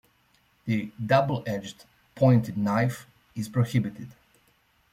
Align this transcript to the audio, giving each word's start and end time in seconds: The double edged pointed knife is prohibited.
The 0.65 0.89
double 1.05 1.43
edged 1.45 1.85
pointed 2.15 2.57
knife 2.57 3.05
is 3.35 3.47
prohibited. 3.47 4.07